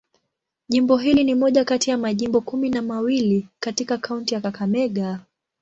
[0.69, 5.19] Jimbo hili ni moja kati ya majimbo kumi na mawili katika kaunti ya Kakamega.